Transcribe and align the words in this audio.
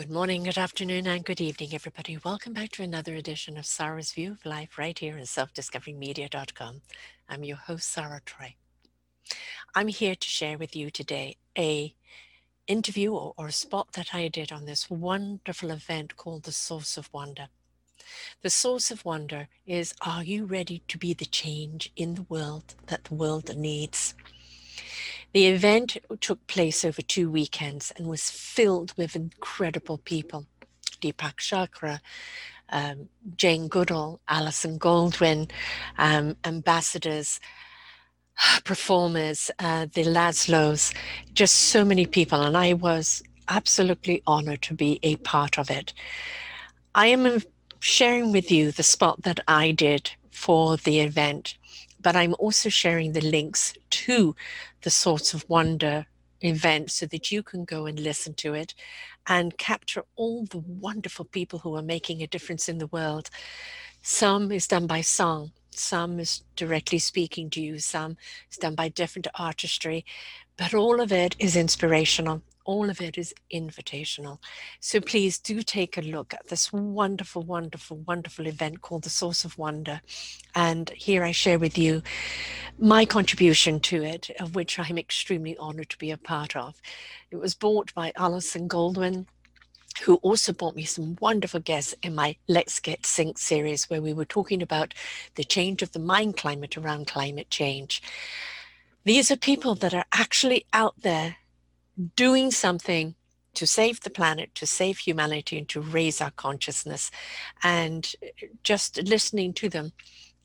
Good 0.00 0.10
morning, 0.10 0.44
good 0.44 0.56
afternoon, 0.56 1.06
and 1.06 1.22
good 1.22 1.42
evening, 1.42 1.74
everybody. 1.74 2.16
Welcome 2.24 2.54
back 2.54 2.70
to 2.70 2.82
another 2.82 3.14
edition 3.16 3.58
of 3.58 3.66
Sarah's 3.66 4.12
View 4.12 4.32
of 4.32 4.46
Life 4.46 4.78
right 4.78 4.98
here 4.98 5.18
on 5.18 5.24
selfdiscoverymedia.com. 5.24 6.80
I'm 7.28 7.44
your 7.44 7.58
host, 7.58 7.90
Sarah 7.90 8.22
Troy. 8.24 8.54
I'm 9.74 9.88
here 9.88 10.14
to 10.14 10.26
share 10.26 10.56
with 10.56 10.74
you 10.74 10.88
today 10.88 11.36
a 11.58 11.94
interview 12.66 13.12
or, 13.12 13.34
or 13.36 13.50
spot 13.50 13.92
that 13.92 14.14
I 14.14 14.28
did 14.28 14.50
on 14.50 14.64
this 14.64 14.88
wonderful 14.88 15.70
event 15.70 16.16
called 16.16 16.44
The 16.44 16.52
Source 16.52 16.96
of 16.96 17.12
Wonder. 17.12 17.48
The 18.40 18.48
source 18.48 18.90
of 18.90 19.04
wonder 19.04 19.48
is 19.66 19.92
Are 20.00 20.24
you 20.24 20.46
ready 20.46 20.82
to 20.88 20.96
be 20.96 21.12
the 21.12 21.26
change 21.26 21.92
in 21.94 22.14
the 22.14 22.26
world 22.30 22.74
that 22.86 23.04
the 23.04 23.14
world 23.14 23.54
needs? 23.54 24.14
The 25.32 25.46
event 25.46 25.96
took 26.20 26.44
place 26.48 26.84
over 26.84 27.02
two 27.02 27.30
weekends 27.30 27.92
and 27.96 28.08
was 28.08 28.30
filled 28.30 28.92
with 28.96 29.14
incredible 29.14 29.98
people. 29.98 30.46
Deepak 31.00 31.36
Chopra, 31.36 32.00
um, 32.70 33.08
Jane 33.36 33.68
Goodall, 33.68 34.20
Alison 34.28 34.78
Goldwyn, 34.78 35.50
um, 35.98 36.36
ambassadors, 36.44 37.40
performers, 38.64 39.50
uh, 39.58 39.86
the 39.94 40.04
Laszlos, 40.04 40.94
just 41.32 41.54
so 41.54 41.84
many 41.84 42.06
people. 42.06 42.42
And 42.42 42.56
I 42.56 42.72
was 42.74 43.22
absolutely 43.48 44.22
honored 44.26 44.62
to 44.62 44.74
be 44.74 44.98
a 45.02 45.16
part 45.16 45.58
of 45.58 45.70
it. 45.70 45.92
I 46.94 47.06
am 47.06 47.40
sharing 47.78 48.32
with 48.32 48.50
you 48.50 48.72
the 48.72 48.82
spot 48.82 49.22
that 49.22 49.40
I 49.46 49.70
did 49.70 50.10
for 50.30 50.76
the 50.76 51.00
event 51.00 51.56
but 52.00 52.16
I'm 52.16 52.34
also 52.38 52.68
sharing 52.68 53.12
the 53.12 53.20
links 53.20 53.74
to 53.90 54.34
the 54.82 54.90
Source 54.90 55.34
of 55.34 55.48
Wonder 55.48 56.06
event 56.40 56.90
so 56.90 57.06
that 57.06 57.30
you 57.30 57.42
can 57.42 57.64
go 57.64 57.86
and 57.86 58.00
listen 58.00 58.34
to 58.34 58.54
it 58.54 58.74
and 59.26 59.58
capture 59.58 60.04
all 60.16 60.44
the 60.46 60.58
wonderful 60.58 61.26
people 61.26 61.58
who 61.58 61.76
are 61.76 61.82
making 61.82 62.22
a 62.22 62.26
difference 62.26 62.68
in 62.68 62.78
the 62.78 62.86
world. 62.86 63.28
Some 64.02 64.50
is 64.50 64.66
done 64.66 64.86
by 64.86 65.02
song, 65.02 65.52
some 65.70 66.18
is 66.18 66.42
directly 66.56 66.98
speaking 66.98 67.50
to 67.50 67.60
you, 67.60 67.78
some 67.78 68.16
is 68.50 68.56
done 68.56 68.74
by 68.74 68.88
different 68.88 69.26
artistry, 69.34 70.04
but 70.56 70.72
all 70.72 71.00
of 71.00 71.12
it 71.12 71.36
is 71.38 71.56
inspirational 71.56 72.42
all 72.64 72.90
of 72.90 73.00
it 73.00 73.18
is 73.18 73.34
invitational. 73.52 74.38
So 74.80 75.00
please 75.00 75.38
do 75.38 75.62
take 75.62 75.96
a 75.96 76.02
look 76.02 76.34
at 76.34 76.48
this 76.48 76.72
wonderful, 76.72 77.42
wonderful, 77.42 77.98
wonderful 77.98 78.46
event 78.46 78.80
called 78.82 79.04
The 79.04 79.10
Source 79.10 79.44
of 79.44 79.58
Wonder. 79.58 80.00
And 80.54 80.90
here 80.90 81.24
I 81.24 81.32
share 81.32 81.58
with 81.58 81.76
you 81.78 82.02
my 82.78 83.04
contribution 83.04 83.80
to 83.80 84.02
it, 84.02 84.30
of 84.40 84.54
which 84.54 84.78
I'm 84.78 84.98
extremely 84.98 85.56
honored 85.58 85.90
to 85.90 85.98
be 85.98 86.10
a 86.10 86.16
part 86.16 86.56
of. 86.56 86.80
It 87.30 87.36
was 87.36 87.54
bought 87.54 87.92
by 87.94 88.12
Alison 88.16 88.68
Goldwyn 88.68 89.26
who 90.02 90.14
also 90.16 90.52
brought 90.52 90.76
me 90.76 90.84
some 90.84 91.16
wonderful 91.20 91.60
guests 91.60 91.94
in 92.02 92.14
my 92.14 92.36
Let's 92.48 92.80
Get 92.80 93.04
Sync 93.04 93.38
series, 93.38 93.90
where 93.90 94.00
we 94.00 94.12
were 94.12 94.24
talking 94.24 94.62
about 94.62 94.94
the 95.34 95.44
change 95.44 95.82
of 95.82 95.92
the 95.92 95.98
mind 95.98 96.36
climate 96.36 96.76
around 96.76 97.06
climate 97.06 97.50
change. 97.50 98.02
These 99.04 99.30
are 99.30 99.36
people 99.36 99.74
that 99.76 99.94
are 99.94 100.06
actually 100.12 100.66
out 100.72 100.94
there 101.00 101.36
doing 102.16 102.50
something 102.50 103.14
to 103.54 103.66
save 103.66 104.00
the 104.00 104.10
planet, 104.10 104.54
to 104.54 104.66
save 104.66 104.98
humanity, 104.98 105.58
and 105.58 105.68
to 105.68 105.80
raise 105.80 106.20
our 106.20 106.30
consciousness. 106.30 107.10
And 107.62 108.12
uh, 108.22 108.46
just 108.62 109.02
listening 109.02 109.52
to 109.54 109.68
them 109.68 109.92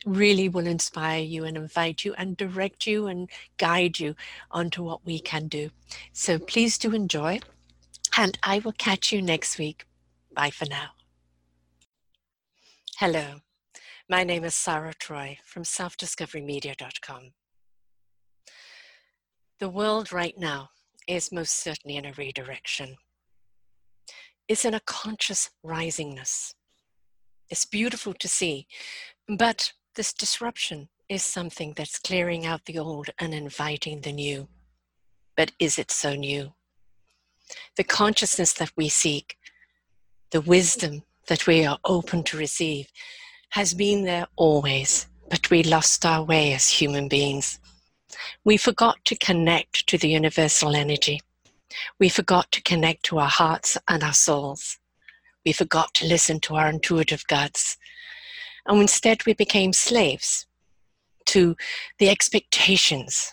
really 0.06 0.50
will 0.50 0.68
inspire 0.68 1.22
you 1.22 1.46
and 1.46 1.58
invite 1.58 2.06
you 2.06 2.14
and 2.16 2.38
direct 2.38 2.86
you 2.86 3.08
and 3.08 3.30
guide 3.58 4.00
you 4.00 4.16
onto 4.52 4.84
what 4.84 5.06
we 5.06 5.20
can 5.20 5.48
do. 5.48 5.70
So 6.14 6.38
please 6.38 6.78
do 6.78 6.94
enjoy. 6.94 7.40
And 8.18 8.38
I 8.44 8.60
will 8.60 8.74
catch 8.74 9.12
you 9.12 9.22
next 9.22 9.58
week. 9.58 9.86
Bye 10.34 10.52
for 10.52 10.66
now. 10.66 10.92
Hello, 12.98 13.42
my 14.10 14.24
name 14.24 14.46
is 14.46 14.56
Sarah 14.56 14.94
Troy 14.94 15.38
from 15.44 15.64
selfdiscoverymedia.com. 15.64 17.32
The 19.60 19.70
world 19.70 20.14
right 20.14 20.38
now 20.38 20.70
is 21.08 21.32
most 21.32 21.64
certainly 21.64 21.98
in 21.98 22.06
a 22.06 22.14
redirection. 22.14 22.96
It's 24.48 24.66
in 24.66 24.74
a 24.74 24.80
conscious 24.82 25.50
risingness. 25.66 26.54
It's 27.50 27.66
beautiful 27.66 28.14
to 28.14 28.28
see, 28.28 28.68
but 29.28 29.74
this 29.96 30.14
disruption 30.14 30.90
is 31.10 31.24
something 31.24 31.74
that's 31.76 32.00
clearing 32.00 32.46
out 32.46 32.66
the 32.66 32.80
old 32.80 33.10
and 33.20 33.34
inviting 33.34 34.02
the 34.02 34.12
new. 34.12 34.48
But 35.38 35.52
is 35.60 35.78
it 35.78 35.92
so 35.92 36.16
new? 36.16 36.54
The 37.78 37.84
consciousness 37.84 38.54
that 38.54 38.72
we 38.76 38.90
seek, 38.90 39.38
the 40.32 40.42
wisdom 40.42 41.04
that 41.28 41.48
we 41.48 41.66
are 41.66 41.80
open 41.86 42.24
to 42.24 42.38
receive, 42.38 42.88
has 43.50 43.74
been 43.74 44.04
there 44.04 44.28
always, 44.36 45.08
but 45.30 45.50
we 45.50 45.64
lost 45.64 46.06
our 46.06 46.24
way 46.24 46.54
as 46.54 46.70
human 46.70 47.08
beings. 47.08 47.60
We 48.44 48.58
forgot 48.58 48.98
to 49.06 49.16
connect 49.16 49.88
to 49.88 49.98
the 49.98 50.10
universal 50.10 50.76
energy. 50.76 51.22
We 52.00 52.10
forgot 52.10 52.52
to 52.54 52.62
connect 52.62 53.04
to 53.06 53.20
our 53.20 53.30
hearts 53.30 53.78
and 53.88 54.04
our 54.04 54.14
souls. 54.14 54.78
We 55.46 55.52
forgot 55.52 55.94
to 55.96 56.08
listen 56.08 56.40
to 56.42 56.56
our 56.56 56.70
intuitive 56.70 57.26
guts. 57.28 57.78
And 58.68 58.82
instead, 58.82 59.26
we 59.26 59.34
became 59.34 59.74
slaves 59.74 60.48
to 61.26 61.56
the 62.00 62.10
expectations 62.10 63.32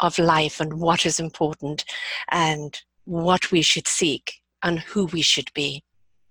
of 0.00 0.18
life 0.18 0.60
and 0.60 0.74
what 0.74 1.06
is 1.06 1.18
important 1.18 1.84
and 2.30 2.80
what 3.04 3.50
we 3.50 3.62
should 3.62 3.88
seek 3.88 4.40
and 4.62 4.80
who 4.80 5.06
we 5.06 5.22
should 5.22 5.52
be, 5.54 5.82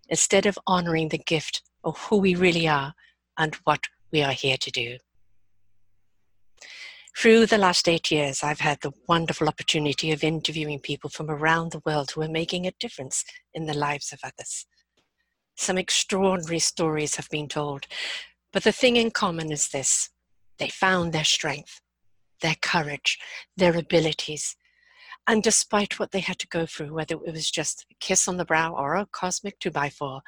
instead 0.10 0.46
of 0.46 0.60
honoring 0.68 1.10
the 1.10 1.18
gift 1.18 1.62
of 1.84 1.98
who 1.98 2.18
we 2.18 2.36
really 2.36 2.68
are 2.68 2.94
and 3.38 3.56
what 3.64 3.82
we 4.12 4.22
are 4.22 4.32
here 4.32 4.58
to 4.58 4.72
do. 4.72 4.98
Through 7.20 7.48
the 7.48 7.58
last 7.58 7.90
eight 7.90 8.12
years, 8.12 8.44
I've 8.44 8.60
had 8.60 8.82
the 8.82 8.92
wonderful 9.08 9.48
opportunity 9.48 10.12
of 10.12 10.24
interviewing 10.24 10.80
people 10.80 11.10
from 11.10 11.32
around 11.32 11.72
the 11.72 11.82
world 11.84 12.12
who 12.12 12.22
are 12.22 12.30
making 12.30 12.68
a 12.68 12.74
difference 12.80 13.26
in 13.56 13.66
the 13.66 13.74
lives 13.74 14.14
of 14.14 14.20
others. 14.24 14.68
Some 15.56 15.80
extraordinary 15.80 16.60
stories 16.60 17.16
have 17.16 17.28
been 17.32 17.48
told, 17.48 17.88
but 18.54 18.64
the 18.64 18.72
thing 18.72 18.98
in 18.98 19.10
common 19.10 19.52
is 19.52 19.70
this 19.70 20.12
they 20.60 20.70
found 20.70 21.12
their 21.12 21.24
strength, 21.24 21.82
their 22.44 22.56
courage, 22.62 23.18
their 23.56 23.76
abilities. 23.76 24.56
And 25.26 25.42
despite 25.42 25.98
what 25.98 26.12
they 26.12 26.20
had 26.20 26.38
to 26.38 26.48
go 26.48 26.68
through, 26.68 26.94
whether 26.94 27.16
it 27.16 27.34
was 27.34 27.50
just 27.50 27.88
a 27.90 27.96
kiss 28.00 28.28
on 28.28 28.38
the 28.38 28.46
brow 28.46 28.76
or 28.76 28.96
a 28.96 29.08
cosmic 29.08 29.60
2x4, 29.60 30.22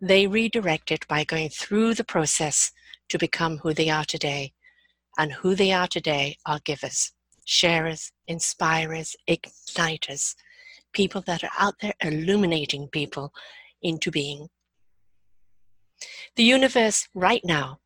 they 0.00 0.28
redirected 0.28 1.04
by 1.08 1.24
going 1.24 1.48
through 1.48 1.94
the 1.94 2.04
process 2.04 2.70
to 3.08 3.18
become 3.18 3.58
who 3.58 3.74
they 3.74 3.90
are 3.90 4.04
today 4.04 4.52
and 5.18 5.32
who 5.32 5.54
they 5.54 5.72
are 5.72 5.88
today 5.88 6.38
are 6.46 6.60
givers, 6.64 7.12
sharers, 7.44 8.12
inspirers, 8.28 9.16
igniters, 9.28 10.34
people 10.92 11.20
that 11.26 11.44
are 11.44 11.50
out 11.58 11.74
there 11.82 11.94
illuminating 12.02 12.88
people 12.88 13.32
into 13.82 14.10
being. 14.10 14.48
The 16.36 16.44
universe 16.44 17.08
right 17.14 17.44
now 17.44 17.80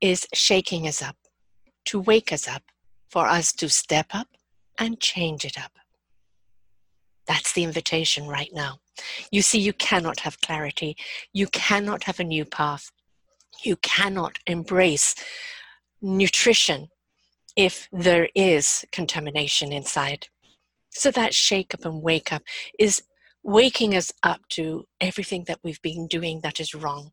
is 0.00 0.26
shaking 0.34 0.86
us 0.86 1.02
up 1.02 1.16
to 1.86 1.98
wake 2.00 2.32
us 2.32 2.46
up 2.46 2.62
for 3.08 3.26
us 3.26 3.52
to 3.54 3.68
step 3.68 4.06
up 4.12 4.28
and 4.78 5.00
change 5.00 5.44
it 5.44 5.58
up. 5.58 5.72
That's 7.26 7.52
the 7.52 7.64
invitation 7.64 8.26
right 8.28 8.50
now. 8.52 8.78
You 9.30 9.42
see, 9.42 9.58
you 9.58 9.72
cannot 9.72 10.20
have 10.20 10.40
clarity. 10.40 10.96
You 11.32 11.46
cannot 11.48 12.04
have 12.04 12.20
a 12.20 12.24
new 12.24 12.44
path. 12.44 12.90
You 13.64 13.76
cannot 13.76 14.38
embrace 14.46 15.14
nutrition 16.00 16.88
if 17.56 17.88
there 17.92 18.28
is 18.34 18.84
contamination 18.92 19.72
inside. 19.72 20.28
So 20.90 21.10
that 21.10 21.34
shake 21.34 21.74
up 21.74 21.84
and 21.84 22.02
wake 22.02 22.32
up 22.32 22.42
is 22.78 23.02
waking 23.42 23.94
us 23.94 24.12
up 24.22 24.40
to 24.50 24.84
everything 25.00 25.44
that 25.48 25.60
we've 25.62 25.82
been 25.82 26.06
doing 26.06 26.40
that 26.42 26.60
is 26.60 26.74
wrong. 26.74 27.10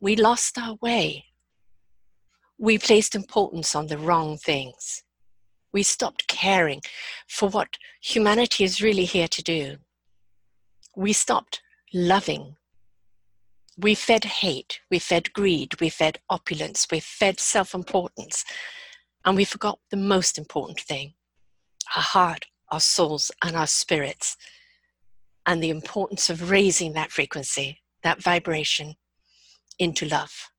We 0.00 0.16
lost 0.16 0.58
our 0.58 0.76
way. 0.82 1.26
We 2.58 2.78
placed 2.78 3.14
importance 3.14 3.74
on 3.74 3.86
the 3.86 3.98
wrong 3.98 4.36
things. 4.36 5.02
We 5.72 5.82
stopped 5.82 6.26
caring 6.28 6.80
for 7.28 7.48
what 7.48 7.76
humanity 8.02 8.64
is 8.64 8.82
really 8.82 9.04
here 9.04 9.28
to 9.28 9.42
do. 9.42 9.76
We 10.96 11.12
stopped 11.12 11.62
loving 11.94 12.56
We 13.78 13.94
fed 13.94 14.24
hate, 14.24 14.80
we 14.90 14.98
fed 14.98 15.32
greed, 15.32 15.80
we 15.80 15.88
fed 15.88 16.18
opulence, 16.28 16.86
we 16.90 17.00
fed 17.00 17.40
self 17.40 17.74
importance, 17.74 18.44
and 19.24 19.36
we 19.36 19.44
forgot 19.44 19.78
the 19.90 19.96
most 19.96 20.38
important 20.38 20.80
thing 20.80 21.14
our 21.96 22.02
heart, 22.02 22.46
our 22.70 22.80
souls, 22.80 23.30
and 23.42 23.56
our 23.56 23.66
spirits, 23.66 24.36
and 25.46 25.62
the 25.62 25.70
importance 25.70 26.30
of 26.30 26.50
raising 26.50 26.92
that 26.92 27.10
frequency, 27.10 27.80
that 28.02 28.22
vibration 28.22 28.94
into 29.78 30.06
love. 30.06 30.50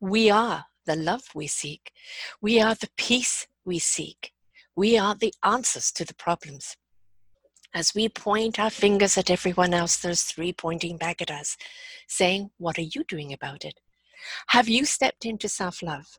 We 0.00 0.30
are 0.30 0.66
the 0.86 0.96
love 0.96 1.22
we 1.34 1.46
seek, 1.46 1.92
we 2.40 2.60
are 2.60 2.74
the 2.74 2.90
peace 2.96 3.46
we 3.64 3.78
seek, 3.78 4.32
we 4.76 4.98
are 4.98 5.14
the 5.14 5.32
answers 5.42 5.90
to 5.92 6.04
the 6.04 6.14
problems. 6.14 6.76
As 7.74 7.92
we 7.92 8.08
point 8.08 8.60
our 8.60 8.70
fingers 8.70 9.18
at 9.18 9.30
everyone 9.30 9.74
else, 9.74 9.96
there's 9.96 10.22
three 10.22 10.52
pointing 10.52 10.96
back 10.96 11.20
at 11.20 11.30
us, 11.30 11.56
saying, 12.06 12.52
What 12.56 12.78
are 12.78 12.82
you 12.82 13.02
doing 13.02 13.32
about 13.32 13.64
it? 13.64 13.80
Have 14.48 14.68
you 14.68 14.84
stepped 14.84 15.24
into 15.24 15.48
self 15.48 15.82
love? 15.82 16.18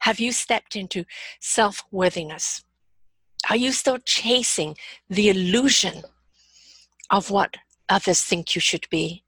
Have 0.00 0.20
you 0.20 0.30
stepped 0.30 0.76
into 0.76 1.06
self 1.40 1.82
worthiness? 1.90 2.64
Are 3.48 3.56
you 3.56 3.72
still 3.72 3.96
chasing 3.98 4.76
the 5.08 5.30
illusion 5.30 6.02
of 7.08 7.30
what 7.30 7.56
others 7.88 8.22
think 8.22 8.54
you 8.54 8.60
should 8.60 8.86
be? 8.90 9.24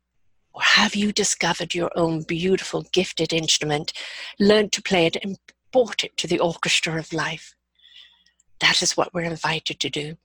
Or 0.52 0.60
have 0.60 0.94
you 0.94 1.10
discovered 1.10 1.74
your 1.74 1.90
own 1.96 2.22
beautiful, 2.22 2.82
gifted 2.92 3.32
instrument, 3.32 3.94
learned 4.38 4.72
to 4.72 4.82
play 4.82 5.06
it, 5.06 5.16
and 5.24 5.38
brought 5.72 6.04
it 6.04 6.18
to 6.18 6.26
the 6.26 6.38
orchestra 6.38 6.98
of 6.98 7.14
life? 7.14 7.54
That 8.58 8.82
is 8.82 8.94
what 8.94 9.14
we're 9.14 9.22
invited 9.22 9.80
to 9.80 9.88
do. 9.88 10.18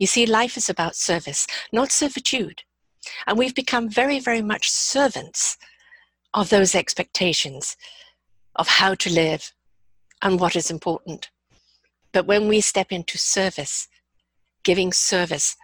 You 0.00 0.06
see, 0.06 0.24
life 0.24 0.56
is 0.56 0.70
about 0.70 0.96
service, 0.96 1.46
not 1.72 1.92
servitude. 1.92 2.62
And 3.26 3.38
we've 3.38 3.54
become 3.54 3.88
very, 3.88 4.18
very 4.18 4.40
much 4.40 4.70
servants 4.70 5.58
of 6.32 6.48
those 6.48 6.74
expectations 6.74 7.76
of 8.56 8.66
how 8.66 8.94
to 8.94 9.12
live 9.12 9.52
and 10.22 10.40
what 10.40 10.56
is 10.56 10.70
important. 10.70 11.30
But 12.12 12.26
when 12.26 12.48
we 12.48 12.62
step 12.62 12.90
into 12.90 13.18
service, 13.18 13.88
giving 14.64 14.92
service 14.92 15.54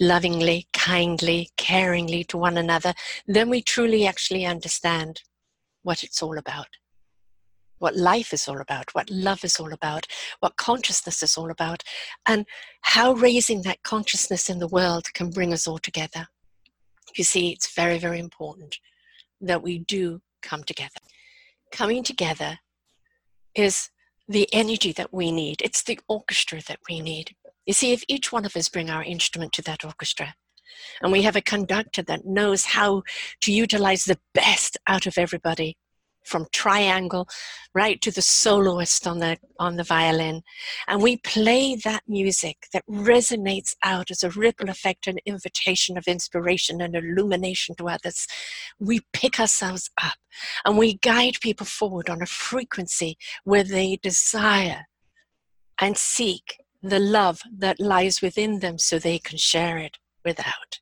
lovingly, 0.00 0.68
kindly, 0.72 1.50
caringly 1.56 2.26
to 2.28 2.38
one 2.38 2.56
another, 2.56 2.94
then 3.26 3.50
we 3.50 3.62
truly 3.62 4.06
actually 4.06 4.46
understand 4.46 5.22
what 5.82 6.04
it's 6.04 6.22
all 6.22 6.38
about 6.38 6.68
what 7.82 7.96
life 7.96 8.32
is 8.32 8.46
all 8.46 8.60
about, 8.60 8.94
what 8.94 9.10
love 9.10 9.42
is 9.42 9.58
all 9.58 9.72
about, 9.72 10.06
what 10.38 10.56
consciousness 10.56 11.20
is 11.20 11.36
all 11.36 11.50
about, 11.50 11.82
and 12.26 12.46
how 12.82 13.12
raising 13.12 13.62
that 13.62 13.82
consciousness 13.82 14.48
in 14.48 14.60
the 14.60 14.68
world 14.68 15.12
can 15.14 15.30
bring 15.30 15.52
us 15.52 15.66
all 15.66 15.78
together. 15.78 16.28
You 17.16 17.24
see, 17.24 17.50
it's 17.50 17.74
very, 17.74 17.98
very 17.98 18.20
important 18.20 18.78
that 19.40 19.64
we 19.64 19.80
do 19.80 20.22
come 20.42 20.62
together. 20.62 21.00
Coming 21.72 22.04
together 22.04 22.60
is 23.56 23.90
the 24.28 24.48
energy 24.52 24.92
that 24.92 25.12
we 25.12 25.32
need, 25.32 25.60
it's 25.60 25.82
the 25.82 25.98
orchestra 26.08 26.60
that 26.68 26.78
we 26.88 27.00
need. 27.00 27.34
You 27.66 27.74
see, 27.74 27.92
if 27.92 28.04
each 28.06 28.30
one 28.30 28.44
of 28.44 28.56
us 28.56 28.68
bring 28.68 28.90
our 28.90 29.02
instrument 29.02 29.52
to 29.54 29.62
that 29.62 29.84
orchestra, 29.84 30.36
and 31.02 31.10
we 31.10 31.22
have 31.22 31.36
a 31.36 31.42
conductor 31.42 32.02
that 32.02 32.24
knows 32.24 32.64
how 32.64 33.02
to 33.40 33.52
utilize 33.52 34.04
the 34.04 34.20
best 34.34 34.78
out 34.86 35.06
of 35.06 35.18
everybody, 35.18 35.76
from 36.24 36.46
triangle 36.52 37.28
right 37.74 38.00
to 38.02 38.10
the 38.10 38.22
soloist 38.22 39.06
on 39.06 39.18
the 39.18 39.38
on 39.58 39.76
the 39.76 39.84
violin. 39.84 40.42
And 40.86 41.02
we 41.02 41.16
play 41.18 41.76
that 41.84 42.02
music 42.06 42.68
that 42.72 42.86
resonates 42.86 43.74
out 43.82 44.10
as 44.10 44.22
a 44.22 44.30
ripple 44.30 44.68
effect 44.68 45.06
an 45.06 45.18
invitation 45.26 45.96
of 45.96 46.06
inspiration 46.06 46.80
and 46.80 46.94
illumination 46.94 47.74
to 47.76 47.88
others. 47.88 48.26
We 48.78 49.00
pick 49.12 49.40
ourselves 49.40 49.90
up 50.02 50.14
and 50.64 50.78
we 50.78 50.98
guide 50.98 51.34
people 51.40 51.66
forward 51.66 52.08
on 52.10 52.22
a 52.22 52.26
frequency 52.26 53.16
where 53.44 53.64
they 53.64 53.98
desire 54.02 54.86
and 55.80 55.96
seek 55.96 56.58
the 56.82 56.98
love 56.98 57.42
that 57.56 57.80
lies 57.80 58.20
within 58.20 58.58
them 58.58 58.78
so 58.78 58.98
they 58.98 59.18
can 59.18 59.38
share 59.38 59.78
it 59.78 59.98
without. 60.24 60.80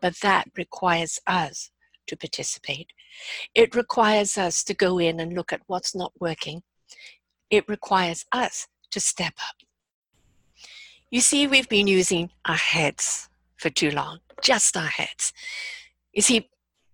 But 0.00 0.20
that 0.22 0.48
requires 0.56 1.18
us 1.26 1.70
to 2.06 2.16
participate. 2.16 2.92
It 3.54 3.74
requires 3.74 4.38
us 4.38 4.62
to 4.64 4.74
go 4.74 4.98
in 4.98 5.20
and 5.20 5.34
look 5.34 5.52
at 5.52 5.62
what's 5.66 5.94
not 5.94 6.12
working. 6.20 6.62
It 7.50 7.68
requires 7.68 8.24
us 8.32 8.66
to 8.90 9.00
step 9.00 9.34
up. 9.40 9.56
You 11.10 11.20
see, 11.20 11.46
we've 11.46 11.68
been 11.68 11.86
using 11.86 12.30
our 12.44 12.56
heads 12.56 13.28
for 13.56 13.70
too 13.70 13.90
long, 13.90 14.18
just 14.42 14.76
our 14.76 14.86
heads. 14.86 15.32
You 16.12 16.22
see, 16.22 16.50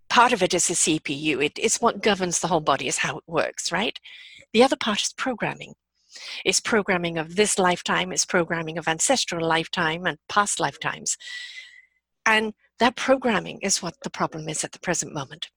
part 0.09 0.33
of 0.33 0.43
it 0.43 0.55
is 0.55 0.69
the 0.69 0.75
CPU. 0.75 1.45
It 1.45 1.59
is 1.59 1.79
what 1.79 2.03
governs 2.03 2.39
the 2.39 2.47
whole 2.49 2.61
body, 2.61 2.87
is 2.87 2.99
how 2.99 3.19
it 3.19 3.25
works, 3.27 3.73
right? 3.73 3.99
The 4.53 4.63
other 4.63 4.77
part 4.77 5.03
is 5.03 5.13
programming. 5.13 5.75
It's 6.45 6.61
programming 6.61 7.19
of 7.19 7.35
this 7.35 7.59
lifetime, 7.59 8.13
it's 8.13 8.25
programming 8.25 8.79
of 8.79 8.87
ancestral 8.87 9.45
lifetime 9.45 10.07
and 10.07 10.19
past 10.29 10.61
lifetimes. 10.61 11.17
And 12.25 12.55
that 12.79 12.97
programming 12.97 13.59
is 13.63 13.83
what 13.83 13.95
the 14.03 14.11
problem 14.11 14.49
is 14.49 14.63
at 14.63 14.73
the 14.73 14.79
present 14.79 15.13
moment. 15.13 15.51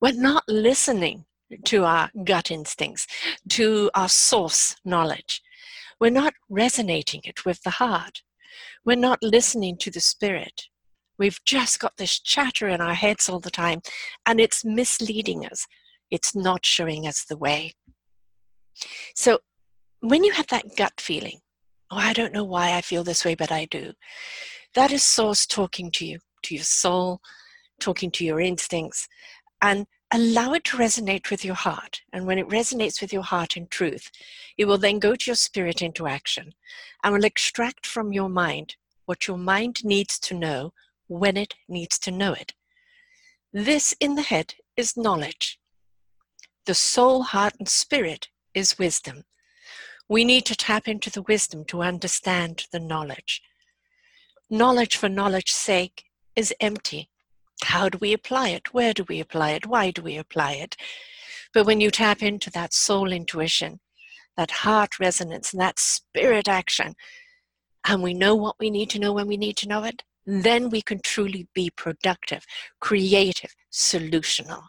We're 0.00 0.12
not 0.12 0.44
listening 0.46 1.24
to 1.64 1.84
our 1.84 2.10
gut 2.24 2.50
instincts, 2.50 3.06
to 3.50 3.90
our 3.94 4.08
source 4.08 4.76
knowledge. 4.84 5.42
We're 6.00 6.10
not 6.10 6.34
resonating 6.50 7.22
it 7.24 7.44
with 7.44 7.62
the 7.62 7.70
heart. 7.70 8.22
We're 8.84 8.96
not 8.96 9.22
listening 9.22 9.78
to 9.78 9.90
the 9.90 10.00
spirit. 10.00 10.64
We've 11.18 11.38
just 11.46 11.80
got 11.80 11.96
this 11.96 12.20
chatter 12.20 12.68
in 12.68 12.80
our 12.82 12.94
heads 12.94 13.28
all 13.28 13.40
the 13.40 13.50
time, 13.50 13.80
and 14.26 14.38
it's 14.38 14.64
misleading 14.64 15.46
us. 15.46 15.66
It's 16.10 16.36
not 16.36 16.66
showing 16.66 17.06
us 17.06 17.24
the 17.24 17.38
way. 17.38 17.72
So, 19.14 19.38
when 20.00 20.24
you 20.24 20.32
have 20.32 20.48
that 20.48 20.76
gut 20.76 21.00
feeling, 21.00 21.38
oh, 21.90 21.96
I 21.96 22.12
don't 22.12 22.34
know 22.34 22.44
why 22.44 22.74
I 22.74 22.82
feel 22.82 23.02
this 23.02 23.24
way, 23.24 23.34
but 23.34 23.50
I 23.50 23.64
do, 23.70 23.92
that 24.74 24.92
is 24.92 25.02
source 25.02 25.46
talking 25.46 25.90
to 25.92 26.04
you, 26.04 26.18
to 26.42 26.54
your 26.54 26.64
soul, 26.64 27.20
talking 27.80 28.10
to 28.10 28.24
your 28.24 28.40
instincts, 28.40 29.08
and 29.62 29.86
allow 30.12 30.52
it 30.52 30.64
to 30.64 30.76
resonate 30.76 31.30
with 31.30 31.44
your 31.44 31.54
heart. 31.54 32.02
And 32.12 32.26
when 32.26 32.38
it 32.38 32.48
resonates 32.48 33.00
with 33.00 33.12
your 33.12 33.22
heart 33.22 33.56
in 33.56 33.66
truth, 33.66 34.10
it 34.56 34.66
will 34.66 34.78
then 34.78 34.98
go 34.98 35.14
to 35.14 35.30
your 35.30 35.36
spirit 35.36 35.82
into 35.82 36.06
action 36.06 36.54
and 37.02 37.14
will 37.14 37.24
extract 37.24 37.86
from 37.86 38.12
your 38.12 38.28
mind 38.28 38.76
what 39.06 39.26
your 39.26 39.38
mind 39.38 39.84
needs 39.84 40.18
to 40.20 40.34
know 40.34 40.72
when 41.08 41.36
it 41.36 41.54
needs 41.68 41.98
to 42.00 42.10
know 42.10 42.32
it. 42.32 42.54
This 43.52 43.94
in 44.00 44.14
the 44.16 44.22
head 44.22 44.54
is 44.76 44.96
knowledge. 44.96 45.58
The 46.66 46.74
soul, 46.74 47.22
heart, 47.22 47.54
and 47.58 47.68
spirit 47.68 48.28
is 48.54 48.78
wisdom. 48.78 49.24
We 50.08 50.24
need 50.24 50.44
to 50.46 50.56
tap 50.56 50.88
into 50.88 51.10
the 51.10 51.22
wisdom 51.22 51.64
to 51.66 51.82
understand 51.82 52.66
the 52.72 52.80
knowledge 52.80 53.42
knowledge 54.50 54.96
for 54.96 55.08
knowledge's 55.08 55.56
sake 55.56 56.04
is 56.34 56.54
empty. 56.60 57.08
How 57.62 57.88
do 57.88 57.98
we 57.98 58.12
apply 58.12 58.50
it? 58.50 58.74
Where 58.74 58.92
do 58.92 59.04
we 59.08 59.20
apply 59.20 59.52
it? 59.52 59.66
Why 59.66 59.90
do 59.90 60.02
we 60.02 60.16
apply 60.16 60.52
it? 60.52 60.76
But 61.54 61.66
when 61.66 61.80
you 61.80 61.90
tap 61.90 62.22
into 62.22 62.50
that 62.50 62.74
soul 62.74 63.12
intuition, 63.12 63.80
that 64.36 64.50
heart 64.50 64.98
resonance, 65.00 65.52
and 65.52 65.60
that 65.60 65.78
spirit 65.78 66.48
action, 66.48 66.94
and 67.88 68.02
we 68.02 68.14
know 68.14 68.34
what 68.34 68.56
we 68.58 68.68
need 68.68 68.90
to 68.90 68.98
know 68.98 69.12
when 69.12 69.26
we 69.26 69.36
need 69.36 69.56
to 69.58 69.68
know 69.68 69.84
it, 69.84 70.02
then 70.26 70.70
we 70.70 70.82
can 70.82 71.00
truly 71.00 71.48
be 71.54 71.70
productive, 71.70 72.44
creative, 72.80 73.54
solutional. 73.72 74.64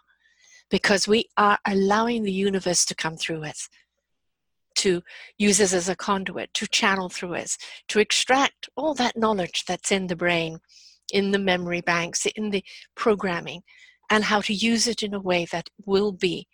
Because 0.70 1.08
we 1.08 1.25
are 1.38 1.58
allowing 1.65 2.24
the 2.24 2.32
universe 2.32 2.86
to 2.86 2.96
come 2.96 3.17
through 3.17 3.44
us 3.44 3.70
to 4.77 5.01
use 5.38 5.60
us 5.60 5.74
as 5.74 5.89
a 5.89 5.96
conduit, 5.96 6.53
to 6.53 6.67
channel 6.67 7.10
through 7.10 7.36
us, 7.36 7.58
to 7.88 8.00
extract 8.00 8.70
all 8.75 8.94
that 8.94 9.17
knowledge 9.17 9.65
that's 9.67 9.91
in 9.91 10.06
the 10.08 10.15
brain, 10.15 10.60
in 11.11 11.31
the 11.31 11.39
memory 11.39 11.81
banks, 11.81 12.25
in 12.25 12.49
the 12.49 12.63
programming, 12.95 13.63
and 14.09 14.25
how 14.25 14.41
to 14.41 14.53
use 14.53 14.87
it 14.87 15.03
in 15.03 15.13
a 15.13 15.19
way 15.19 15.45
that 15.51 15.69
will 15.85 16.11
be 16.11 16.47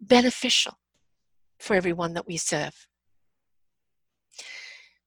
beneficial 0.00 0.78
for 1.58 1.74
everyone 1.74 2.14
that 2.14 2.26
we 2.26 2.36
serve. 2.36 2.86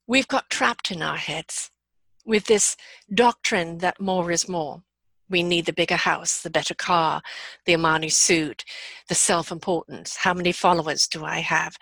We've 0.06 0.28
got 0.28 0.50
trapped 0.50 0.92
in 0.92 1.02
our 1.02 1.18
heads 1.18 1.72
with 2.26 2.46
this 2.46 2.76
doctrine 3.14 3.80
that 3.80 4.00
more 4.00 4.32
is 4.32 4.48
more 4.48 4.84
we 5.30 5.44
need 5.44 5.66
the 5.66 5.74
bigger 5.74 5.96
house, 5.96 6.42
the 6.42 6.50
better 6.50 6.74
car, 6.74 7.22
the 7.66 7.74
Armani 7.74 8.12
suit, 8.12 8.64
the 9.10 9.16
self 9.16 9.52
importance. 9.52 10.18
How 10.18 10.34
many 10.34 10.52
followers 10.52 11.08
do 11.08 11.26
I 11.26 11.40
have? 11.40 11.76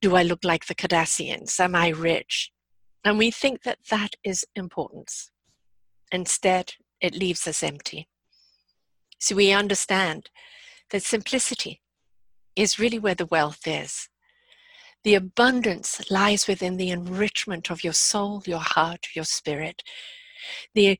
Do 0.00 0.16
I 0.16 0.22
look 0.22 0.44
like 0.44 0.66
the 0.66 0.74
Kardashians? 0.74 1.58
Am 1.60 1.74
I 1.74 1.88
rich? 1.88 2.50
And 3.04 3.18
we 3.18 3.30
think 3.30 3.62
that 3.62 3.78
that 3.90 4.14
is 4.24 4.44
importance. 4.56 5.30
Instead, 6.12 6.74
it 7.00 7.14
leaves 7.14 7.46
us 7.46 7.62
empty. 7.62 8.08
So 9.18 9.34
we 9.36 9.52
understand 9.52 10.30
that 10.90 11.02
simplicity 11.02 11.80
is 12.56 12.78
really 12.78 12.98
where 12.98 13.14
the 13.14 13.26
wealth 13.26 13.66
is. 13.66 14.08
The 15.04 15.14
abundance 15.14 16.10
lies 16.10 16.46
within 16.46 16.76
the 16.76 16.90
enrichment 16.90 17.70
of 17.70 17.84
your 17.84 17.92
soul, 17.92 18.42
your 18.46 18.60
heart, 18.60 19.08
your 19.14 19.24
spirit. 19.24 19.82
The 20.74 20.98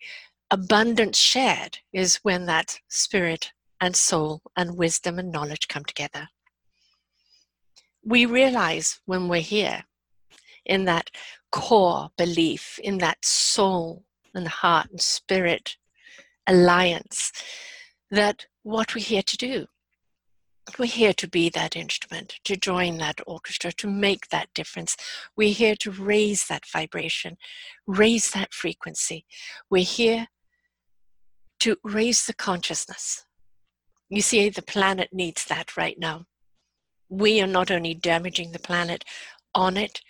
abundance 0.51 1.19
shared 1.19 1.79
is 1.93 2.17
when 2.23 2.47
that 2.47 2.79
spirit 2.89 3.53
and 3.81 3.97
soul 3.97 4.43
and 4.57 4.77
wisdom 4.77 5.19
and 5.19 5.31
knowledge 5.31 5.69
come 5.69 5.85
together. 5.85 6.29
We 8.05 8.27
realize 8.27 9.01
when 9.05 9.29
we're 9.29 9.43
here 9.43 9.85
in 10.65 10.85
that 10.87 11.11
core 11.53 12.11
belief, 12.17 12.79
in 12.83 12.99
that 12.99 13.25
soul 13.25 14.05
and 14.35 14.49
heart 14.49 14.89
and 14.91 15.01
spirit 15.01 15.77
alliance, 16.47 17.33
that 18.11 18.47
what 18.63 18.95
we're 18.95 19.05
here 19.05 19.23
to 19.23 19.37
do. 19.37 19.67
We're 20.79 20.87
here 20.87 21.15
to 21.15 21.29
be 21.29 21.49
that 21.51 21.75
instrument, 21.75 22.37
to 22.45 22.57
join 22.57 22.99
that 22.99 23.21
orchestra, 23.27 23.73
to 23.73 23.89
make 23.89 24.29
that 24.29 24.49
difference. 24.55 24.97
We're 25.37 25.53
here 25.53 25.75
to 25.81 25.91
raise 25.91 26.47
that 26.47 26.65
vibration, 26.67 27.37
raise 27.87 28.31
that 28.33 28.53
frequency. 28.53 29.27
We're 29.69 29.85
here 29.85 30.29
to 31.61 31.77
raise 31.83 32.27
the 32.27 32.35
consciousness. 32.35 33.25
You 34.09 34.23
see, 34.23 34.49
the 34.49 34.63
planet 34.63 35.11
needs 35.13 35.45
that 35.47 35.77
right 35.77 35.99
now. 35.99 36.27
We 37.09 37.41
are 37.41 37.47
not 37.47 37.71
only 37.71 37.95
damaging 37.95 38.53
the 38.53 38.59
planet 38.59 39.05
on 39.55 39.77
it, 39.77 40.01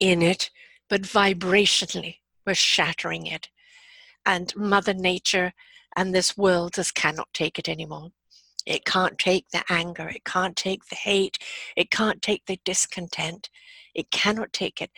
in 0.00 0.22
it, 0.22 0.50
but 0.88 1.02
vibrationally, 1.02 2.16
we're 2.46 2.54
shattering 2.54 3.26
it. 3.26 3.48
And 4.28 4.54
Mother 4.54 4.94
Nature 4.94 5.52
and 5.96 6.14
this 6.14 6.36
world 6.36 6.74
just 6.74 6.94
cannot 6.94 7.28
take 7.34 7.58
it 7.58 7.68
anymore. 7.68 8.10
It 8.64 8.84
can't 8.84 9.18
take 9.18 9.48
the 9.48 9.64
anger, 9.68 10.08
it 10.08 10.24
can't 10.24 10.54
take 10.54 10.84
the 10.86 10.94
hate, 10.94 11.38
it 11.76 11.90
can't 11.90 12.22
take 12.22 12.46
the 12.46 12.60
discontent. 12.64 13.50
It 13.94 14.12
cannot 14.12 14.52
take 14.52 14.80
it 14.80 14.90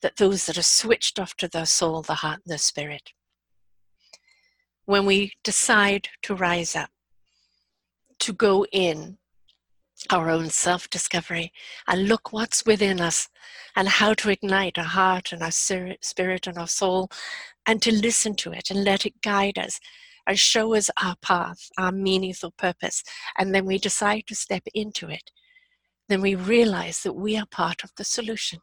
that 0.00 0.16
those 0.16 0.46
that 0.46 0.56
are 0.56 0.62
switched 0.62 1.18
off 1.18 1.36
to 1.36 1.48
their 1.48 1.66
soul, 1.66 2.00
the 2.00 2.14
heart, 2.14 2.40
and 2.46 2.54
the 2.54 2.58
spirit 2.58 3.12
when 4.86 5.04
we 5.04 5.32
decide 5.42 6.08
to 6.22 6.34
rise 6.34 6.74
up, 6.74 6.90
to 8.20 8.32
go 8.32 8.64
in 8.72 9.18
our 10.10 10.30
own 10.30 10.48
self 10.48 10.88
discovery 10.88 11.52
and 11.86 12.08
look 12.08 12.32
what's 12.32 12.64
within 12.64 13.00
us 13.00 13.28
and 13.74 13.88
how 13.88 14.14
to 14.14 14.30
ignite 14.30 14.78
our 14.78 14.84
heart 14.84 15.32
and 15.32 15.42
our 15.42 15.50
spirit 15.50 16.46
and 16.46 16.56
our 16.58 16.68
soul 16.68 17.10
and 17.66 17.82
to 17.82 17.92
listen 17.92 18.34
to 18.36 18.52
it 18.52 18.70
and 18.70 18.84
let 18.84 19.06
it 19.06 19.20
guide 19.22 19.58
us 19.58 19.80
and 20.26 20.38
show 20.38 20.74
us 20.74 20.90
our 21.02 21.16
path, 21.22 21.68
our 21.78 21.92
meaningful 21.92 22.52
purpose. 22.52 23.02
And 23.38 23.54
then 23.54 23.64
we 23.64 23.78
decide 23.78 24.24
to 24.26 24.34
step 24.34 24.62
into 24.74 25.08
it. 25.08 25.30
Then 26.08 26.20
we 26.20 26.34
realize 26.34 27.02
that 27.02 27.14
we 27.14 27.36
are 27.36 27.46
part 27.46 27.82
of 27.84 27.90
the 27.96 28.04
solution 28.04 28.60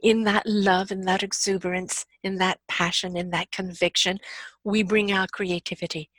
in 0.00 0.24
that 0.24 0.44
love, 0.46 0.90
in 0.90 1.02
that 1.02 1.22
exuberance, 1.22 2.04
in 2.22 2.36
that 2.36 2.60
passion, 2.68 3.16
in 3.16 3.30
that 3.30 3.50
conviction, 3.50 4.18
we 4.64 4.82
bring 4.82 5.12
our 5.12 5.26
creativity 5.26 6.10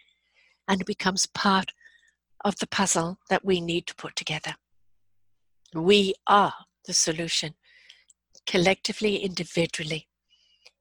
and 0.68 0.82
it 0.82 0.88
becomes 0.88 1.26
part 1.28 1.72
of 2.44 2.58
the 2.60 2.68
puzzle 2.68 3.20
that 3.30 3.46
we 3.46 3.62
need 3.62 3.88
to 3.88 3.96
put 3.96 4.16
together. 4.16 4.56
We 5.74 6.14
are 6.28 6.54
the 6.86 6.94
solution, 6.94 7.56
collectively, 8.46 9.18
individually. 9.18 10.08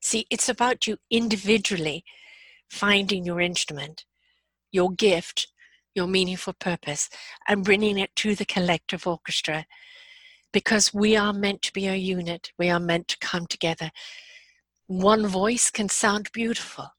See, 0.06 0.24
it's 0.30 0.48
about 0.48 0.86
you 0.86 0.98
individually 1.10 2.04
finding 2.70 3.24
your 3.26 3.40
instrument, 3.40 4.04
your 4.70 4.92
gift, 4.92 5.48
your 5.96 6.06
meaningful 6.06 6.52
purpose, 6.52 7.10
and 7.48 7.64
bringing 7.64 7.98
it 7.98 8.14
to 8.14 8.36
the 8.36 8.44
collective 8.44 9.04
orchestra 9.04 9.66
because 10.52 10.94
we 10.94 11.16
are 11.16 11.32
meant 11.32 11.60
to 11.62 11.72
be 11.72 11.88
a 11.88 11.96
unit. 11.96 12.52
We 12.56 12.70
are 12.70 12.78
meant 12.78 13.08
to 13.08 13.18
come 13.18 13.48
together. 13.48 13.90
One 14.86 15.26
voice 15.26 15.72
can 15.72 15.88
sound 15.88 16.30
beautiful. 16.32 16.94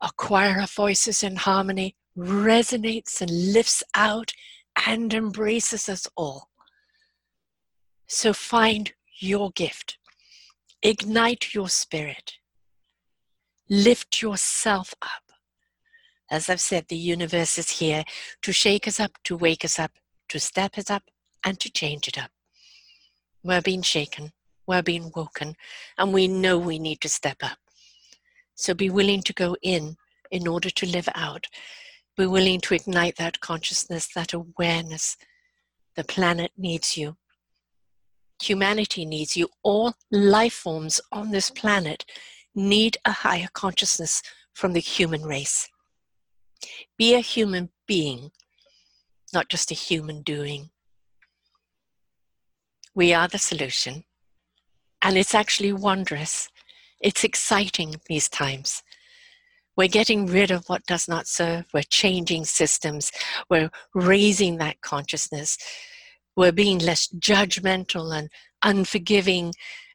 A 0.00 0.10
choir 0.16 0.60
of 0.60 0.70
voices 0.70 1.24
in 1.24 1.34
harmony 1.34 1.96
resonates 2.16 3.20
and 3.20 3.52
lifts 3.52 3.82
out 3.96 4.34
and 4.86 5.12
embraces 5.12 5.88
us 5.88 6.06
all. 6.16 6.50
So 8.06 8.32
find 8.32 8.92
your 9.18 9.50
gift, 9.50 9.98
ignite 10.82 11.54
your 11.54 11.68
spirit, 11.68 12.34
lift 13.68 14.22
yourself 14.22 14.94
up. 15.02 15.32
As 16.30 16.48
I've 16.48 16.60
said, 16.60 16.86
the 16.88 16.96
universe 16.96 17.58
is 17.58 17.70
here 17.70 18.04
to 18.42 18.52
shake 18.52 18.86
us 18.86 19.00
up, 19.00 19.12
to 19.24 19.36
wake 19.36 19.64
us 19.64 19.78
up, 19.78 19.92
to 20.28 20.38
step 20.38 20.78
us 20.78 20.90
up, 20.90 21.02
and 21.44 21.58
to 21.60 21.70
change 21.70 22.06
it 22.08 22.16
up. 22.16 22.30
We're 23.42 23.62
being 23.62 23.82
shaken, 23.82 24.32
we're 24.66 24.82
being 24.82 25.10
woken, 25.14 25.54
and 25.98 26.12
we 26.12 26.28
know 26.28 26.58
we 26.58 26.78
need 26.78 27.00
to 27.00 27.08
step 27.08 27.38
up. 27.42 27.58
So 28.54 28.74
be 28.74 28.90
willing 28.90 29.22
to 29.22 29.32
go 29.32 29.56
in 29.62 29.96
in 30.30 30.46
order 30.46 30.70
to 30.70 30.86
live 30.86 31.08
out. 31.14 31.46
Be 32.16 32.26
willing 32.26 32.60
to 32.62 32.74
ignite 32.74 33.16
that 33.16 33.40
consciousness, 33.40 34.08
that 34.14 34.32
awareness. 34.32 35.16
The 35.96 36.04
planet 36.04 36.52
needs 36.56 36.96
you. 36.96 37.16
Humanity 38.42 39.04
needs 39.04 39.36
you. 39.36 39.48
All 39.62 39.94
life 40.10 40.54
forms 40.54 41.00
on 41.12 41.30
this 41.30 41.50
planet 41.50 42.04
need 42.54 42.96
a 43.04 43.12
higher 43.12 43.48
consciousness 43.52 44.22
from 44.54 44.72
the 44.72 44.80
human 44.80 45.22
race. 45.22 45.68
Be 46.96 47.14
a 47.14 47.20
human 47.20 47.70
being, 47.86 48.30
not 49.32 49.48
just 49.48 49.70
a 49.70 49.74
human 49.74 50.22
doing. 50.22 50.70
We 52.94 53.14
are 53.14 53.28
the 53.28 53.38
solution. 53.38 54.04
And 55.02 55.16
it's 55.16 55.34
actually 55.34 55.72
wondrous. 55.72 56.48
It's 57.00 57.24
exciting 57.24 57.96
these 58.08 58.28
times. 58.28 58.82
We're 59.76 59.88
getting 59.88 60.26
rid 60.26 60.50
of 60.50 60.66
what 60.68 60.84
does 60.84 61.08
not 61.08 61.26
serve. 61.26 61.66
We're 61.72 61.82
changing 61.82 62.44
systems. 62.44 63.12
We're 63.48 63.70
raising 63.94 64.58
that 64.58 64.80
consciousness. 64.82 65.56
We're 66.36 66.52
being 66.52 66.78
less 66.78 67.08
judgmental 67.08 68.16
and 68.16 68.28
unforgiving 68.62 69.52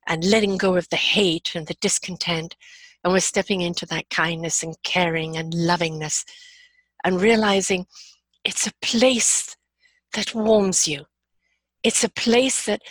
and 0.08 0.24
letting 0.24 0.58
go 0.58 0.76
of 0.76 0.90
the 0.90 0.96
hate 0.96 1.56
and 1.56 1.68
the 1.68 1.76
discontent. 1.76 2.56
And 3.04 3.14
we're 3.14 3.20
stepping 3.20 3.62
into 3.62 3.86
that 3.88 4.10
kindness 4.10 4.64
and 4.64 4.76
caring 4.84 5.38
and 5.38 5.54
lovingness 5.54 6.26
and 7.04 7.22
realizing 7.22 7.86
it's 8.44 8.68
a 8.68 8.74
place 8.82 9.56
that 10.14 10.34
warms 10.34 10.88
you. 10.88 11.06
It's 11.84 12.04
a 12.04 12.10
place 12.10 12.66
that 12.66 12.82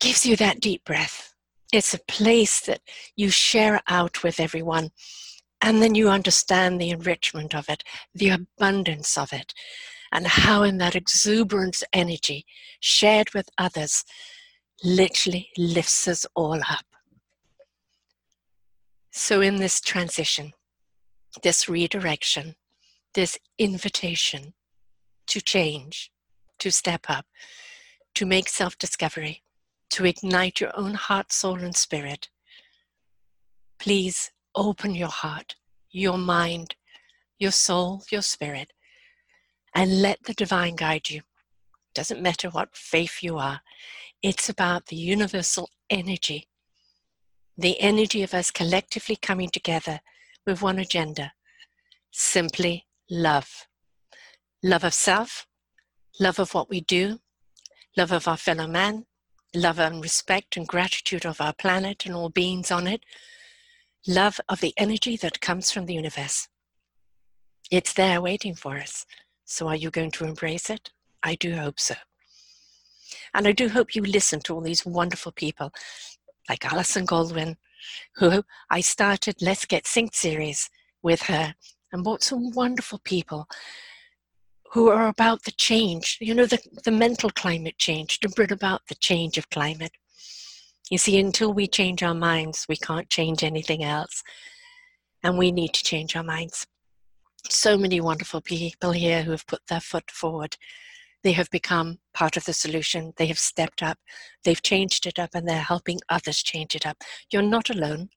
gives 0.00 0.24
you 0.24 0.36
that 0.36 0.60
deep 0.60 0.84
breath. 0.84 1.34
It's 1.72 1.92
a 1.92 1.98
place 1.98 2.60
that 2.60 2.80
you 3.16 3.30
share 3.30 3.82
out 3.88 4.22
with 4.22 4.40
everyone. 4.40 4.90
And 5.60 5.82
then 5.82 5.94
you 5.96 6.08
understand 6.08 6.80
the 6.80 6.90
enrichment 6.90 7.54
of 7.54 7.68
it, 7.68 7.82
the 8.14 8.30
abundance 8.30 9.18
of 9.18 9.32
it, 9.32 9.52
and 10.12 10.26
how, 10.26 10.62
in 10.62 10.78
that 10.78 10.96
exuberance 10.96 11.82
energy 11.92 12.46
shared 12.80 13.34
with 13.34 13.48
others, 13.58 14.04
literally 14.82 15.50
lifts 15.56 16.08
us 16.08 16.26
all 16.34 16.60
up. 16.60 16.86
So, 19.10 19.40
in 19.40 19.56
this 19.56 19.80
transition, 19.80 20.52
this 21.42 21.68
redirection, 21.68 22.54
this 23.14 23.38
invitation 23.58 24.54
to 25.28 25.40
change, 25.40 26.10
to 26.58 26.70
step 26.70 27.06
up, 27.08 27.26
to 28.14 28.26
make 28.26 28.48
self 28.48 28.78
discovery, 28.78 29.42
to 29.90 30.04
ignite 30.04 30.60
your 30.60 30.76
own 30.76 30.94
heart, 30.94 31.32
soul, 31.32 31.58
and 31.58 31.74
spirit, 31.74 32.28
please 33.78 34.30
open 34.54 34.94
your 34.94 35.08
heart, 35.08 35.56
your 35.90 36.18
mind, 36.18 36.74
your 37.38 37.52
soul, 37.52 38.02
your 38.10 38.22
spirit, 38.22 38.72
and 39.74 40.02
let 40.02 40.22
the 40.24 40.34
divine 40.34 40.76
guide 40.76 41.10
you. 41.10 41.22
Doesn't 41.94 42.22
matter 42.22 42.48
what 42.48 42.76
faith 42.76 43.22
you 43.22 43.38
are, 43.38 43.60
it's 44.22 44.48
about 44.48 44.86
the 44.86 44.96
universal 44.96 45.70
energy, 45.90 46.48
the 47.56 47.80
energy 47.80 48.22
of 48.22 48.34
us 48.34 48.50
collectively 48.50 49.16
coming 49.16 49.48
together 49.48 50.00
with 50.46 50.62
one 50.62 50.78
agenda 50.78 51.32
simply 52.10 52.86
love. 53.10 53.66
Love 54.62 54.84
of 54.84 54.94
self, 54.94 55.46
love 56.18 56.38
of 56.38 56.54
what 56.54 56.68
we 56.68 56.80
do, 56.80 57.20
love 57.96 58.12
of 58.12 58.26
our 58.26 58.36
fellow 58.36 58.66
man, 58.66 59.06
love 59.54 59.78
and 59.78 60.02
respect 60.02 60.56
and 60.56 60.66
gratitude 60.66 61.24
of 61.24 61.40
our 61.40 61.52
planet 61.52 62.06
and 62.06 62.14
all 62.14 62.28
beings 62.28 62.70
on 62.70 62.86
it, 62.86 63.04
love 64.06 64.40
of 64.48 64.60
the 64.60 64.74
energy 64.76 65.16
that 65.16 65.40
comes 65.40 65.70
from 65.70 65.86
the 65.86 65.94
universe. 65.94 66.48
It's 67.70 67.92
there 67.92 68.20
waiting 68.20 68.54
for 68.54 68.78
us. 68.78 69.04
So 69.50 69.66
are 69.66 69.76
you 69.76 69.90
going 69.90 70.10
to 70.12 70.24
embrace 70.24 70.68
it? 70.68 70.90
I 71.22 71.34
do 71.34 71.56
hope 71.56 71.80
so. 71.80 71.94
And 73.32 73.48
I 73.48 73.52
do 73.52 73.70
hope 73.70 73.94
you 73.94 74.02
listen 74.02 74.40
to 74.40 74.54
all 74.54 74.60
these 74.60 74.84
wonderful 74.84 75.32
people 75.32 75.72
like 76.50 76.70
Alison 76.70 77.06
Goldwyn, 77.06 77.56
who 78.16 78.44
I 78.70 78.82
started 78.82 79.36
Let's 79.40 79.64
Get 79.64 79.84
Synced 79.84 80.16
series 80.16 80.68
with 81.02 81.22
her 81.22 81.54
and 81.90 82.04
brought 82.04 82.22
some 82.22 82.50
wonderful 82.50 83.00
people 83.04 83.48
who 84.72 84.90
are 84.90 85.08
about 85.08 85.44
the 85.44 85.52
change, 85.52 86.18
you 86.20 86.34
know, 86.34 86.44
the, 86.44 86.60
the 86.84 86.90
mental 86.90 87.30
climate 87.30 87.78
change, 87.78 88.20
to 88.20 88.28
bring 88.28 88.52
about 88.52 88.82
the 88.88 88.96
change 88.96 89.38
of 89.38 89.48
climate. 89.48 89.92
You 90.90 90.98
see, 90.98 91.18
until 91.18 91.54
we 91.54 91.66
change 91.66 92.02
our 92.02 92.14
minds, 92.14 92.66
we 92.68 92.76
can't 92.76 93.08
change 93.08 93.42
anything 93.42 93.82
else. 93.82 94.22
And 95.22 95.38
we 95.38 95.52
need 95.52 95.72
to 95.72 95.82
change 95.82 96.14
our 96.16 96.22
minds. 96.22 96.66
So 97.48 97.78
many 97.78 98.00
wonderful 98.00 98.40
people 98.40 98.92
here 98.92 99.22
who 99.22 99.30
have 99.30 99.46
put 99.46 99.66
their 99.68 99.80
foot 99.80 100.10
forward. 100.10 100.56
They 101.24 101.32
have 101.32 101.50
become 101.50 101.98
part 102.14 102.36
of 102.36 102.44
the 102.44 102.52
solution. 102.52 103.12
They 103.16 103.26
have 103.26 103.38
stepped 103.38 103.82
up. 103.82 103.98
They've 104.44 104.62
changed 104.62 105.06
it 105.06 105.18
up 105.18 105.30
and 105.34 105.48
they're 105.48 105.58
helping 105.60 106.00
others 106.08 106.42
change 106.42 106.74
it 106.74 106.86
up. 106.86 106.98
You're 107.32 107.42
not 107.42 107.70
alone. 107.70 108.10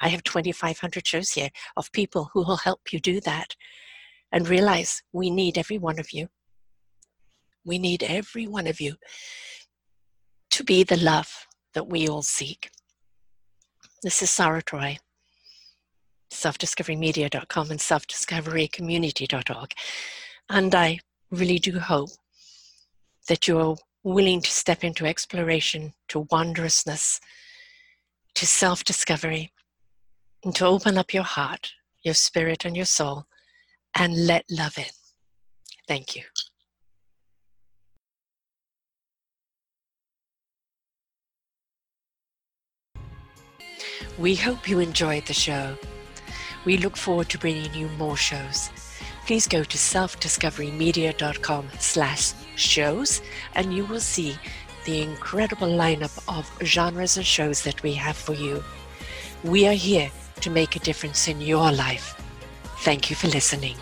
I 0.00 0.08
have 0.08 0.22
2,500 0.24 1.06
shows 1.06 1.30
here 1.30 1.50
of 1.76 1.92
people 1.92 2.30
who 2.32 2.44
will 2.44 2.58
help 2.58 2.92
you 2.92 3.00
do 3.00 3.20
that 3.20 3.54
and 4.32 4.48
realize 4.48 5.02
we 5.12 5.30
need 5.30 5.58
every 5.58 5.78
one 5.78 5.98
of 5.98 6.12
you. 6.12 6.28
We 7.64 7.78
need 7.78 8.02
every 8.02 8.46
one 8.46 8.66
of 8.66 8.80
you 8.80 8.96
to 10.50 10.64
be 10.64 10.82
the 10.82 10.96
love 10.96 11.46
that 11.74 11.88
we 11.88 12.08
all 12.08 12.22
seek. 12.22 12.70
This 14.02 14.22
is 14.22 14.30
Sarah 14.30 14.62
Troy, 14.62 14.98
selfdiscoverymedia.com 16.32 17.70
and 17.70 17.80
selfdiscoverycommunity.org. 17.80 19.72
And 20.48 20.74
I 20.74 20.98
really 21.30 21.58
do 21.58 21.78
hope 21.78 22.10
that 23.28 23.46
you're 23.46 23.76
willing 24.02 24.40
to 24.40 24.50
step 24.50 24.82
into 24.82 25.06
exploration, 25.06 25.94
to 26.08 26.26
wondrousness, 26.30 27.20
to 28.34 28.46
self 28.46 28.84
discovery, 28.84 29.52
and 30.44 30.54
to 30.56 30.66
open 30.66 30.98
up 30.98 31.14
your 31.14 31.22
heart, 31.22 31.72
your 32.02 32.14
spirit, 32.14 32.64
and 32.64 32.76
your 32.76 32.86
soul 32.86 33.26
and 33.94 34.26
let 34.26 34.44
love 34.50 34.78
in. 34.78 34.84
Thank 35.86 36.16
you. 36.16 36.22
We 44.18 44.34
hope 44.34 44.68
you 44.68 44.78
enjoyed 44.78 45.26
the 45.26 45.32
show. 45.32 45.76
We 46.64 46.76
look 46.76 46.96
forward 46.96 47.28
to 47.30 47.38
bringing 47.38 47.72
you 47.74 47.88
more 47.98 48.16
shows. 48.16 48.70
Please 49.26 49.46
go 49.46 49.64
to 49.64 49.78
selfdiscoverymedia.com 49.78 51.68
slash 51.78 52.32
shows 52.56 53.22
and 53.54 53.74
you 53.74 53.84
will 53.84 54.00
see 54.00 54.36
the 54.84 55.00
incredible 55.02 55.68
lineup 55.68 56.18
of 56.28 56.50
genres 56.64 57.16
and 57.16 57.26
shows 57.26 57.62
that 57.62 57.82
we 57.82 57.92
have 57.94 58.16
for 58.16 58.34
you. 58.34 58.62
We 59.44 59.66
are 59.66 59.74
here 59.74 60.10
to 60.40 60.50
make 60.50 60.76
a 60.76 60.80
difference 60.80 61.28
in 61.28 61.40
your 61.40 61.70
life. 61.72 62.20
Thank 62.78 63.10
you 63.10 63.16
for 63.16 63.28
listening. 63.28 63.76